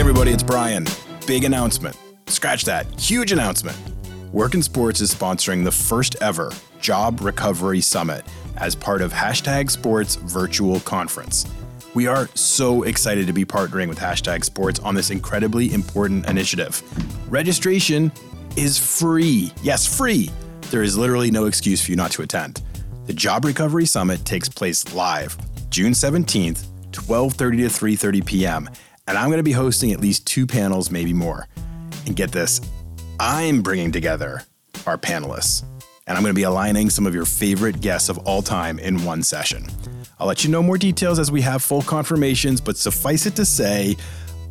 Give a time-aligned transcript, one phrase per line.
[0.00, 0.86] everybody, it's Brian.
[1.26, 1.94] Big announcement.
[2.26, 2.86] Scratch that.
[2.98, 3.76] Huge announcement.
[4.32, 8.24] Work in Sports is sponsoring the first ever Job Recovery Summit
[8.56, 11.44] as part of Hashtag Sports Virtual Conference.
[11.92, 16.82] We are so excited to be partnering with Hashtag Sports on this incredibly important initiative.
[17.30, 18.10] Registration
[18.56, 19.52] is free.
[19.62, 20.30] Yes, free.
[20.70, 22.62] There is literally no excuse for you not to attend.
[23.04, 25.36] The Job Recovery Summit takes place live
[25.68, 28.70] June 17th, 12:30 to 3:30 p.m.,
[29.10, 31.48] and I'm going to be hosting at least two panels, maybe more.
[32.06, 32.60] And get this,
[33.18, 34.44] I'm bringing together
[34.86, 35.64] our panelists,
[36.06, 39.04] and I'm going to be aligning some of your favorite guests of all time in
[39.04, 39.66] one session.
[40.20, 43.44] I'll let you know more details as we have full confirmations, but suffice it to
[43.44, 43.96] say,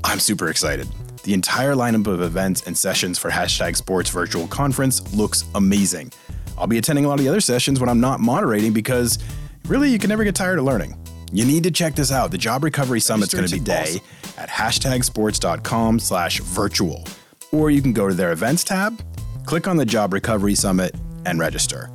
[0.03, 0.89] I'm super excited.
[1.23, 6.12] The entire lineup of events and sessions for Hashtag Sports Virtual Conference looks amazing.
[6.58, 9.20] I'll be attending a lot of the other sessions when I'm not moderating because
[9.67, 10.98] really you can never get tired of learning.
[11.32, 12.32] You need to check this out.
[12.32, 14.02] The Job Recovery Summit's going to be today
[14.38, 17.04] at hashtagsports.com slash virtual.
[17.52, 19.02] Or you can go to their events tab,
[19.45, 20.95] click on the Job Recovery Summit,
[21.26, 21.90] and register.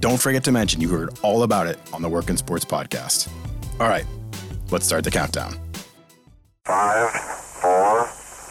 [0.00, 3.28] Don't forget to mention you heard all about it on the Work in Sports podcast.
[3.80, 4.04] All right,
[4.70, 5.56] let's start the countdown.
[6.64, 8.06] Five, four,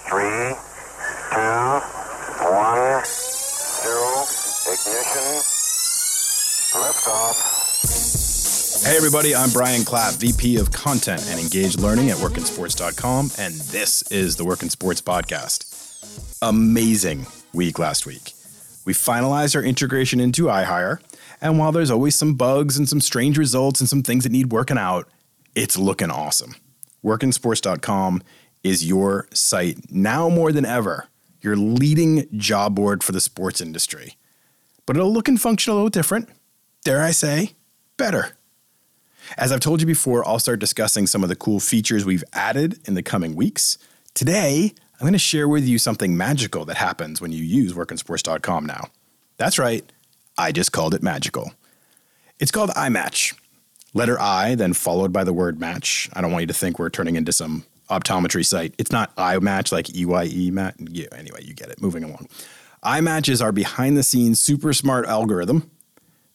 [0.10, 0.56] three,
[1.32, 1.80] two,
[2.50, 4.24] one, zero,
[4.74, 5.42] ignition,
[6.74, 7.57] liftoff.
[8.88, 14.02] Hey, everybody, I'm Brian Clapp, VP of Content and Engaged Learning at workinsports.com, and this
[14.04, 16.38] is the Work in Sports podcast.
[16.42, 18.32] Amazing week last week.
[18.86, 21.02] We finalized our integration into iHire,
[21.42, 24.54] and while there's always some bugs and some strange results and some things that need
[24.54, 25.10] working out,
[25.54, 26.56] it's looking awesome.
[27.04, 28.24] Workinsports.com
[28.64, 31.10] is your site now more than ever,
[31.42, 34.16] your leading job board for the sports industry.
[34.86, 36.30] But it'll look and function a little different.
[36.86, 37.52] Dare I say,
[37.98, 38.37] better.
[39.36, 42.80] As I've told you before, I'll start discussing some of the cool features we've added
[42.88, 43.78] in the coming weeks.
[44.14, 48.66] Today, I'm going to share with you something magical that happens when you use workinsports.com
[48.66, 48.90] now.
[49.38, 49.84] That's right,
[50.38, 51.52] I just called it magical.
[52.40, 53.36] It's called iMatch.
[53.94, 56.10] Letter I, then followed by the word match.
[56.14, 58.76] I don't want you to think we're turning into some optometry site.
[58.78, 60.76] It's not iMatch like EYE match.
[60.80, 61.82] Yeah, anyway, you get it.
[61.82, 62.28] Moving along.
[62.84, 65.72] iMatch is our behind the scenes super smart algorithm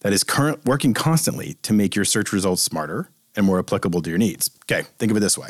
[0.02, 4.10] that is current working constantly to make your search results smarter and more applicable to
[4.10, 4.50] your needs.
[4.64, 5.48] Okay, think of it this way.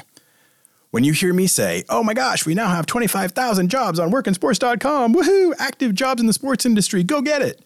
[0.91, 5.15] When you hear me say, oh my gosh, we now have 25,000 jobs on workinsports.com,
[5.15, 7.65] woohoo, active jobs in the sports industry, go get it.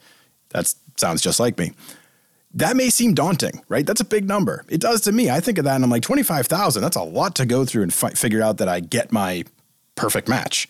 [0.51, 1.73] That sounds just like me.
[2.55, 3.85] That may seem daunting, right?
[3.85, 4.65] That's a big number.
[4.69, 5.29] It does to me.
[5.29, 7.93] I think of that and I'm like, 25,000, that's a lot to go through and
[7.93, 9.45] fi- figure out that I get my
[9.97, 10.69] perfect match.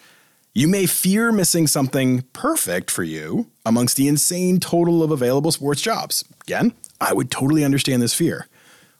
[0.56, 5.82] You may fear missing something perfect for you amongst the insane total of available sports
[5.82, 6.24] jobs.
[6.44, 8.48] Again, I would totally understand this fear.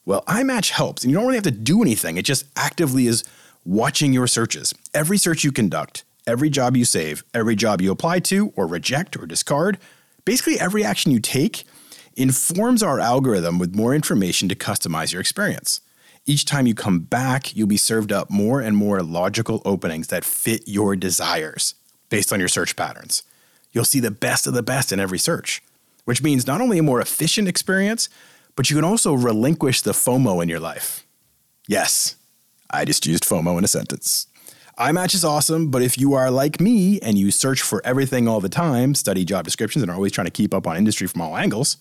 [0.05, 2.19] Well, iMatch helps, and you don't really have to do anything.
[2.19, 3.25] It just actively is
[3.65, 4.75] watching your searches.
[4.93, 9.17] Every search you conduct, every job you save, every job you apply to or reject
[9.17, 9.79] or discard,
[10.27, 11.65] basically every action you take
[12.19, 15.81] informs our algorithm with more information to customize your experience.
[16.29, 20.25] Each time you come back, you'll be served up more and more logical openings that
[20.25, 21.77] fit your desires
[22.09, 23.23] based on your search patterns.
[23.71, 25.63] You'll see the best of the best in every search,
[26.05, 28.09] which means not only a more efficient experience,
[28.57, 31.07] but you can also relinquish the FOMO in your life.
[31.69, 32.17] Yes,
[32.71, 34.27] I just used FOMO in a sentence.
[34.81, 38.41] iMatch is awesome, but if you are like me and you search for everything all
[38.41, 41.21] the time, study job descriptions, and are always trying to keep up on industry from
[41.21, 41.77] all angles,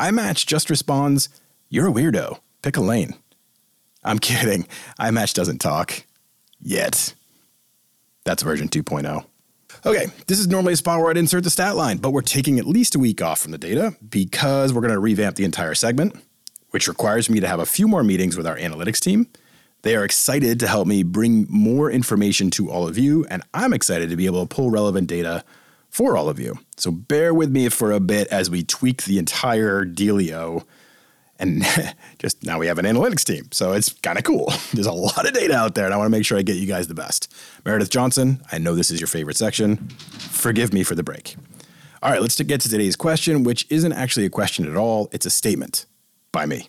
[0.00, 1.28] iMatch just responds,
[1.68, 2.40] You're a weirdo.
[2.62, 3.14] Pick a lane.
[4.08, 4.66] I'm kidding.
[4.98, 6.04] iMatch doesn't talk.
[6.60, 7.14] Yet.
[8.24, 9.24] That's version 2.0.
[9.86, 12.58] Okay, this is normally a spot where I'd insert the stat line, but we're taking
[12.58, 15.74] at least a week off from the data because we're going to revamp the entire
[15.74, 16.16] segment,
[16.70, 19.28] which requires me to have a few more meetings with our analytics team.
[19.82, 23.72] They are excited to help me bring more information to all of you, and I'm
[23.72, 25.44] excited to be able to pull relevant data
[25.90, 26.58] for all of you.
[26.76, 30.64] So bear with me for a bit as we tweak the entire dealio
[31.38, 31.64] and
[32.18, 33.48] just now we have an analytics team.
[33.52, 34.52] So it's kind of cool.
[34.72, 36.56] There's a lot of data out there, and I want to make sure I get
[36.56, 37.32] you guys the best.
[37.64, 39.88] Meredith Johnson, I know this is your favorite section.
[39.88, 41.36] Forgive me for the break.
[42.02, 45.08] All right, let's get to today's question, which isn't actually a question at all.
[45.12, 45.86] It's a statement
[46.30, 46.68] by me.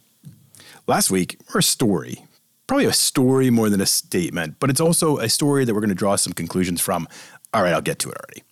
[0.88, 2.26] Last week, or a story,
[2.66, 5.90] probably a story more than a statement, but it's also a story that we're going
[5.90, 7.08] to draw some conclusions from.
[7.54, 8.44] All right, I'll get to it already.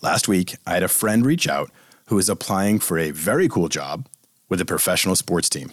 [0.00, 1.70] Last week, I had a friend reach out
[2.06, 4.06] who is applying for a very cool job
[4.48, 5.72] with a professional sports team.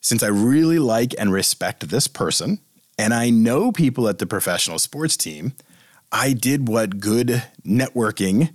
[0.00, 2.60] Since I really like and respect this person,
[2.98, 5.54] and I know people at the professional sports team,
[6.10, 8.54] I did what good networking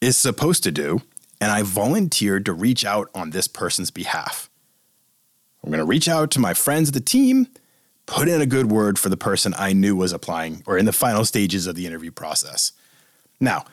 [0.00, 1.02] is supposed to do,
[1.40, 4.50] and I volunteered to reach out on this person's behalf.
[5.62, 7.48] I'm going to reach out to my friends at the team,
[8.06, 10.92] put in a good word for the person I knew was applying or in the
[10.92, 12.72] final stages of the interview process.
[13.38, 13.64] Now,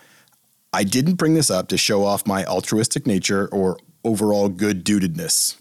[0.73, 5.57] I didn't bring this up to show off my altruistic nature or overall good dudedness.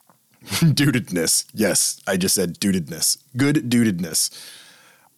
[0.44, 1.46] dudedness.
[1.52, 3.18] Yes, I just said dudedness.
[3.36, 4.30] Good dudedness.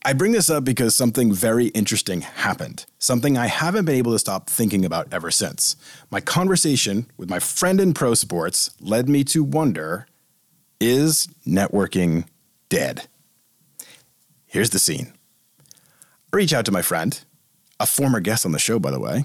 [0.04, 4.18] I bring this up because something very interesting happened, something I haven't been able to
[4.18, 5.76] stop thinking about ever since.
[6.10, 10.06] My conversation with my friend in pro sports led me to wonder
[10.80, 12.26] is networking
[12.68, 13.08] dead?
[14.46, 15.12] Here's the scene.
[16.32, 17.18] I reach out to my friend,
[17.80, 19.24] a former guest on the show, by the way,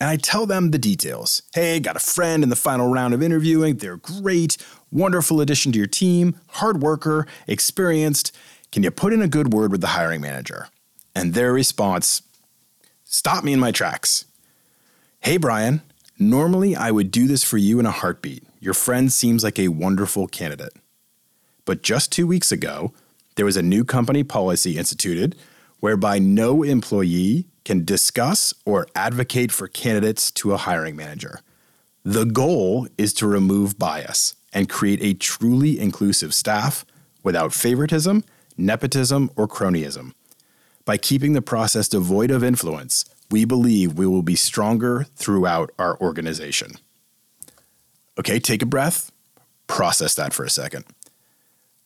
[0.00, 1.42] and I tell them the details.
[1.54, 3.76] Hey, got a friend in the final round of interviewing.
[3.76, 4.56] They're great,
[4.90, 8.34] wonderful addition to your team, hard worker, experienced.
[8.72, 10.68] Can you put in a good word with the hiring manager?
[11.14, 12.22] And their response
[13.04, 14.24] stopped me in my tracks.
[15.20, 15.80] Hey, Brian,
[16.18, 18.42] normally I would do this for you in a heartbeat.
[18.60, 20.72] Your friend seems like a wonderful candidate.
[21.64, 22.92] But just two weeks ago,
[23.36, 25.36] there was a new company policy instituted
[25.80, 31.40] whereby no employee can discuss or advocate for candidates to a hiring manager.
[32.04, 36.84] The goal is to remove bias and create a truly inclusive staff
[37.22, 38.24] without favoritism,
[38.56, 40.12] nepotism, or cronyism.
[40.84, 45.98] By keeping the process devoid of influence, we believe we will be stronger throughout our
[45.98, 46.72] organization.
[48.18, 49.10] Okay, take a breath,
[49.66, 50.84] process that for a second.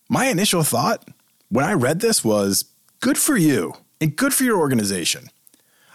[0.08, 1.08] My initial thought
[1.48, 2.64] when I read this was
[3.00, 5.30] good for you and good for your organization.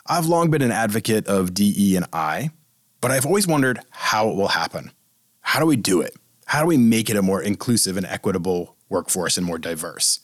[0.06, 2.52] I've long been an advocate of DE and I,
[3.00, 4.92] but I've always wondered how it will happen.
[5.40, 6.16] How do we do it?
[6.46, 10.20] How do we make it a more inclusive and equitable workforce and more diverse?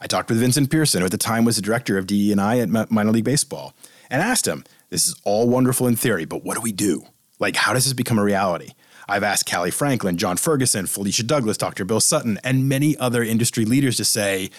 [0.00, 2.40] I talked with Vincent Pearson, who at the time was the director of DE and
[2.40, 3.74] I at minor league baseball,
[4.08, 7.04] and asked him, "This is all wonderful in theory, but what do we do?
[7.40, 8.70] Like, how does this become a reality?"
[9.08, 11.84] I've asked Callie Franklin, John Ferguson, Felicia Douglas, Dr.
[11.84, 14.50] Bill Sutton, and many other industry leaders to say,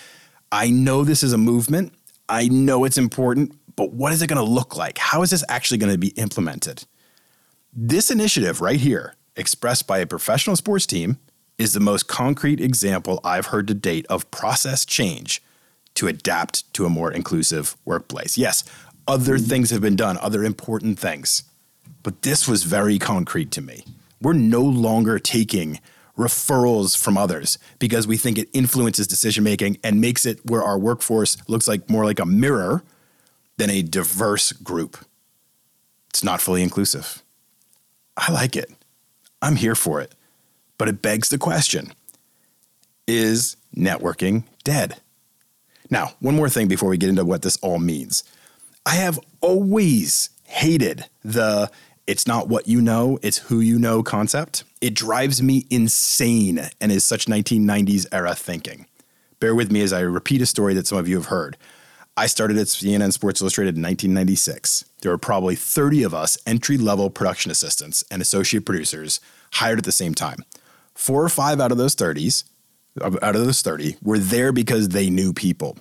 [0.51, 1.94] "I know this is a movement.
[2.27, 4.99] I know it's important, but what is it going to look like?
[4.99, 6.83] How is this actually going to be implemented?
[7.73, 11.17] This initiative right here, expressed by a professional sports team,
[11.57, 15.41] is the most concrete example I've heard to date of process change
[15.95, 18.37] to adapt to a more inclusive workplace.
[18.37, 18.63] Yes,
[19.07, 19.45] other mm-hmm.
[19.45, 21.41] things have been done, other important things,
[22.03, 23.83] but this was very concrete to me.
[24.21, 25.79] We're no longer taking
[26.15, 30.77] referrals from others because we think it influences decision making and makes it where our
[30.77, 32.83] workforce looks like more like a mirror
[33.57, 34.98] than a diverse group.
[36.09, 37.21] It's not fully inclusive.
[38.18, 38.71] I like it.
[39.42, 40.13] I'm here for it.
[40.77, 41.94] But it begs the question
[43.07, 44.98] is networking dead?
[45.89, 48.24] Now, one more thing before we get into what this all means.
[48.86, 51.69] I have always hated the
[52.07, 54.63] it's not what you know, it's who you know concept.
[54.81, 58.88] It drives me insane and is such 1990s era thinking.
[59.39, 61.57] Bear with me as I repeat a story that some of you have heard.
[62.17, 64.85] I started at CNN Sports Illustrated in 1996.
[65.01, 69.21] There were probably 30 of us entry level production assistants and associate producers
[69.53, 70.43] hired at the same time.
[70.93, 72.43] Four or five out of those 30s,
[73.01, 75.77] out of those 30, were there because they knew people,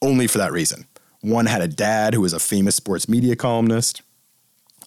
[0.00, 0.86] only for that reason.
[1.20, 4.02] One had a dad who was a famous sports media columnist.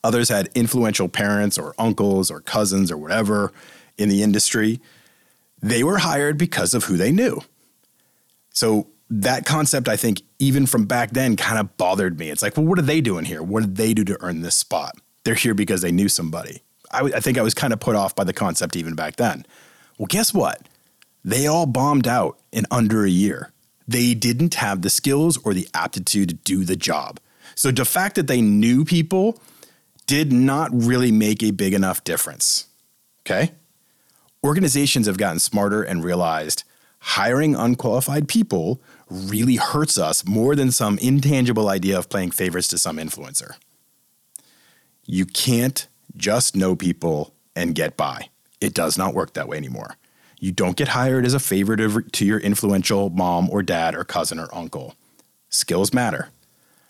[0.03, 3.51] Others had influential parents or uncles or cousins or whatever
[3.97, 4.79] in the industry.
[5.61, 7.41] They were hired because of who they knew.
[8.51, 12.29] So that concept, I think, even from back then, kind of bothered me.
[12.29, 13.41] It's like, well, what are they doing here?
[13.41, 14.97] What did they do to earn this spot?
[15.23, 16.61] They're here because they knew somebody.
[16.91, 19.15] I, w- I think I was kind of put off by the concept even back
[19.15, 19.45] then.
[19.97, 20.67] Well, guess what?
[21.23, 23.51] They all bombed out in under a year.
[23.87, 27.19] They didn't have the skills or the aptitude to do the job.
[27.55, 29.41] So the fact that they knew people
[30.05, 32.67] did not really make a big enough difference.
[33.21, 33.51] Okay?
[34.43, 36.63] Organizations have gotten smarter and realized
[36.99, 42.77] hiring unqualified people really hurts us more than some intangible idea of playing favorites to
[42.77, 43.51] some influencer.
[45.05, 48.29] You can't just know people and get by.
[48.59, 49.95] It does not work that way anymore.
[50.39, 54.39] You don't get hired as a favor to, your influential mom or dad or cousin
[54.39, 54.95] or uncle.
[55.49, 56.29] Skills matter.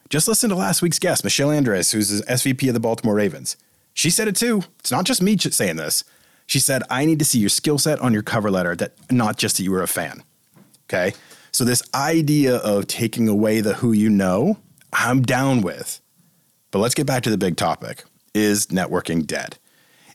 [0.09, 3.55] Just listen to last week's guest, Michelle Andres, who's the SVP of the Baltimore Ravens.
[3.93, 4.63] She said it too.
[4.79, 6.03] It's not just me saying this.
[6.47, 9.37] She said, I need to see your skill set on your cover letter, that not
[9.37, 10.23] just that you were a fan.
[10.85, 11.13] Okay.
[11.51, 14.57] So this idea of taking away the who you know,
[14.93, 16.01] I'm down with.
[16.71, 18.03] But let's get back to the big topic.
[18.33, 19.57] Is networking dead?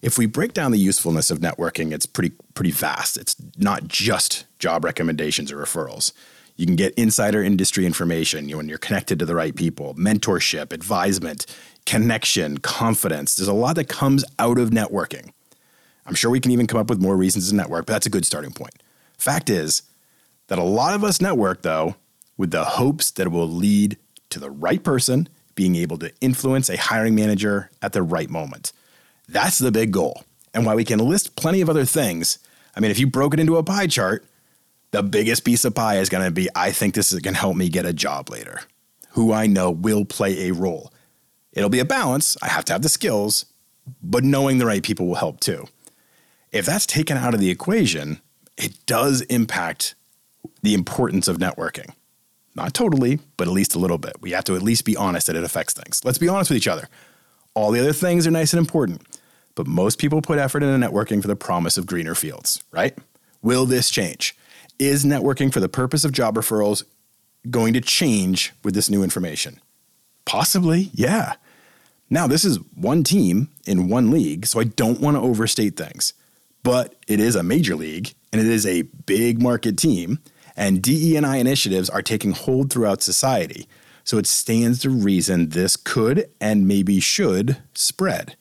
[0.01, 3.17] If we break down the usefulness of networking, it's pretty pretty vast.
[3.17, 6.13] It's not just job recommendations or referrals.
[6.57, 11.47] You can get insider industry information when you're connected to the right people, mentorship, advisement,
[11.87, 13.35] connection, confidence.
[13.35, 15.31] There's a lot that comes out of networking.
[16.07, 18.11] I'm sure we can even come up with more reasons to network, but that's a
[18.11, 18.83] good starting point.
[19.17, 19.83] Fact is,
[20.49, 21.97] that a lot of us network, though,
[22.37, 23.97] with the hopes that it will lead
[24.31, 28.73] to the right person being able to influence a hiring manager at the right moment.
[29.29, 30.25] That's the big goal.
[30.53, 32.39] And while we can list plenty of other things,
[32.77, 34.27] I mean, if you broke it into a pie chart,
[34.91, 37.41] the biggest piece of pie is going to be I think this is going to
[37.41, 38.61] help me get a job later.
[39.13, 40.93] Who I know will play a role.
[41.53, 42.37] It'll be a balance.
[42.43, 43.47] I have to have the skills,
[44.03, 45.67] but knowing the right people will help too.
[46.53, 48.21] If that's taken out of the equation,
[48.57, 49.95] it does impact
[50.63, 51.91] the importance of networking.
[52.55, 54.17] Not totally, but at least a little bit.
[54.21, 56.05] We have to at least be honest that it affects things.
[56.05, 56.89] Let's be honest with each other.
[57.55, 59.03] All the other things are nice and important,
[59.55, 62.97] but most people put effort into networking for the promise of greener fields, right?
[63.41, 64.37] Will this change?
[64.79, 66.85] Is networking for the purpose of job referrals
[67.51, 69.61] going to change with this new information?
[70.25, 71.35] Possibly, yeah.
[72.11, 76.13] Now, this is one team in one league, so I don't want to overstate things,
[76.63, 80.19] but it is a major league and it is a big market team
[80.57, 83.67] and DE&I initiatives are taking hold throughout society.
[84.05, 88.37] So it stands to reason this could and maybe should spread.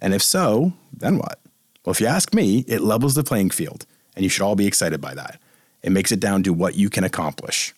[0.00, 1.40] And if so, then what?
[1.84, 4.66] Well, if you ask me, it levels the playing field, and you should all be
[4.66, 5.40] excited by that.
[5.82, 7.72] It makes it down to what you can accomplish.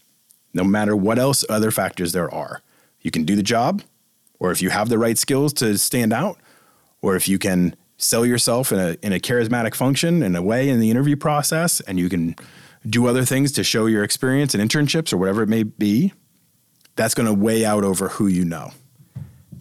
[0.55, 2.63] No matter what else other factors there are,
[3.03, 3.83] you can do the job,
[4.39, 6.39] or if you have the right skills to stand out,
[7.03, 10.69] or if you can sell yourself in a, in a charismatic function in a way
[10.69, 12.35] in the interview process, and you can
[12.89, 16.13] do other things to show your experience and internships or whatever it may be,
[16.97, 18.73] that's going to weigh out over who you know.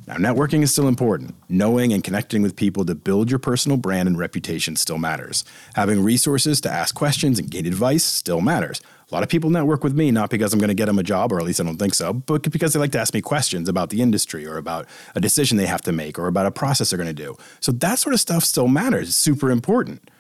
[0.08, 1.36] Now, networking is still important.
[1.50, 5.44] Knowing and connecting with people to build your personal brand and reputation still matters.
[5.76, 8.80] Having resources to ask questions and gain advice still matters.
[9.10, 11.04] A lot of people network with me not because I'm going to get them a
[11.04, 13.22] job, or at least I don't think so, but because they like to ask me
[13.22, 14.86] questions about the industry or about
[15.16, 17.38] a decision they have to make or about a process they're going to do.
[17.62, 19.08] So that sort of stuff still matters.
[19.10, 20.12] It's super important.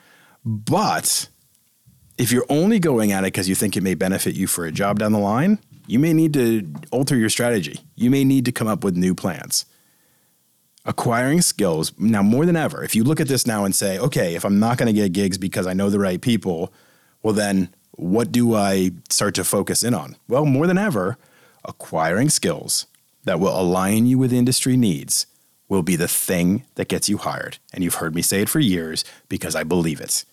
[0.45, 1.27] But
[2.17, 4.71] if you're only going at it because you think it may benefit you for a
[4.71, 7.81] job down the line, you may need to alter your strategy.
[7.95, 9.65] You may need to come up with new plans.
[10.85, 14.35] Acquiring skills, now more than ever, if you look at this now and say, okay,
[14.35, 16.71] if I'm not going to get gigs because I know the right people,
[17.21, 20.15] well, then what do I start to focus in on?
[20.27, 21.17] Well, more than ever,
[21.65, 22.85] acquiring skills
[23.23, 25.27] that will align you with industry needs
[25.67, 27.57] will be the thing that gets you hired.
[27.73, 30.23] And you've heard me say it for years because I believe it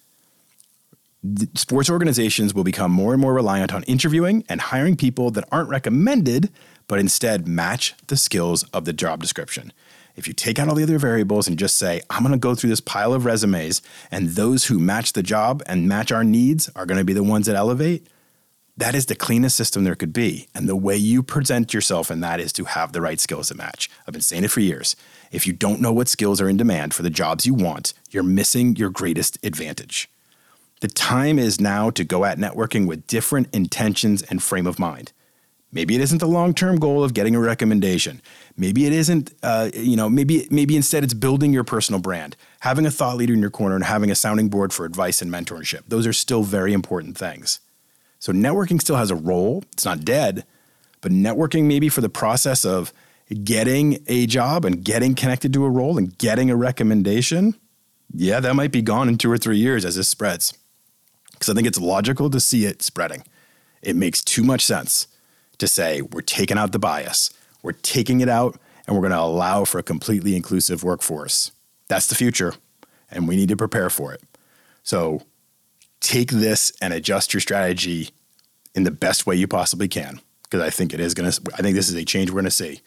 [1.54, 5.68] sports organizations will become more and more reliant on interviewing and hiring people that aren't
[5.68, 6.50] recommended,
[6.86, 9.72] but instead match the skills of the job description.
[10.16, 12.54] If you take out all the other variables and just say, I'm going to go
[12.54, 16.70] through this pile of resumes, and those who match the job and match our needs
[16.76, 18.06] are going to be the ones that elevate,
[18.76, 20.48] that is the cleanest system there could be.
[20.54, 23.54] And the way you present yourself in that is to have the right skills to
[23.54, 23.90] match.
[24.06, 24.96] I've been saying it for years.
[25.30, 28.22] If you don't know what skills are in demand for the jobs you want, you're
[28.22, 30.08] missing your greatest advantage.
[30.80, 35.12] The time is now to go at networking with different intentions and frame of mind.
[35.74, 38.22] Maybe it isn't the long-term goal of getting a recommendation.
[38.56, 42.86] Maybe it isn't, uh, you know, maybe maybe instead it's building your personal brand, having
[42.86, 45.82] a thought leader in your corner, and having a sounding board for advice and mentorship.
[45.88, 47.58] Those are still very important things.
[48.20, 49.64] So networking still has a role.
[49.72, 50.46] It's not dead,
[51.00, 52.92] but networking maybe for the process of
[53.42, 57.56] getting a job and getting connected to a role and getting a recommendation.
[58.14, 60.56] Yeah, that might be gone in two or three years as this spreads
[61.32, 63.24] because I think it's logical to see it spreading.
[63.82, 65.08] It makes too much sense
[65.58, 67.32] to say we're taking out the bias,
[67.62, 71.52] we're taking it out, and we're going to allow for a completely inclusive workforce.
[71.88, 72.54] That's the future,
[73.10, 74.22] and we need to prepare for it.
[74.82, 75.22] So
[76.00, 78.10] take this and adjust your strategy
[78.74, 81.62] in the best way you possibly can, because I think it is going to, I
[81.62, 82.80] think this is a change we're going to see.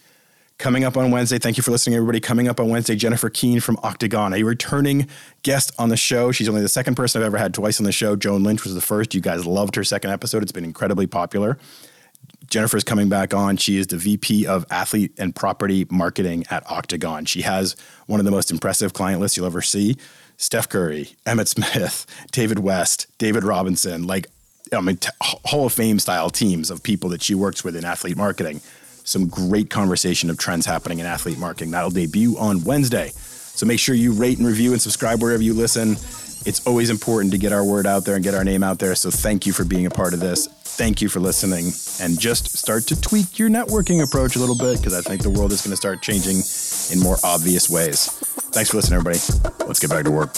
[0.59, 2.19] Coming up on Wednesday, thank you for listening, everybody.
[2.19, 5.07] Coming up on Wednesday, Jennifer Keene from Octagon, a returning
[5.43, 6.31] guest on the show.
[6.31, 8.15] She's only the second person I've ever had twice on the show.
[8.15, 9.13] Joan Lynch was the first.
[9.13, 10.41] You guys loved her second episode.
[10.41, 11.59] It's been incredibly popular.
[12.49, 13.57] Jennifer is coming back on.
[13.57, 17.25] She is the VP of Athlete and Property Marketing at Octagon.
[17.25, 17.75] She has
[18.05, 19.95] one of the most impressive client lists you'll ever see.
[20.37, 24.27] Steph Curry, Emmitt Smith, David West, David Robinson, like
[24.73, 27.85] I mean, t- Hall of Fame style teams of people that she works with in
[27.85, 28.61] athlete marketing
[29.07, 31.71] some great conversation of trends happening in athlete marketing.
[31.71, 33.09] That'll debut on Wednesday.
[33.13, 35.91] So make sure you rate and review and subscribe wherever you listen.
[36.45, 38.95] It's always important to get our word out there and get our name out there.
[38.95, 40.47] So thank you for being a part of this.
[40.77, 41.73] Thank you for listening.
[41.99, 45.29] And just start to tweak your networking approach a little bit because I think the
[45.31, 46.43] world is going to start changing
[46.95, 48.05] in more obvious ways.
[48.51, 49.17] Thanks for listening, everybody.
[49.65, 50.35] Let's get back to work.